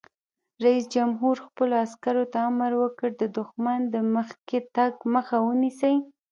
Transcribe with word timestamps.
رئیس 0.63 0.85
جمهور 0.95 1.35
خپلو 1.47 1.73
عسکرو 1.85 2.23
ته 2.33 2.37
امر 2.49 2.71
وکړ؛ 2.81 3.09
د 3.21 3.23
دښمن 3.37 3.79
د 3.93 3.95
مخکې 4.15 4.57
تګ 4.75 4.93
مخه 5.13 5.37
ونیسئ! 5.47 5.95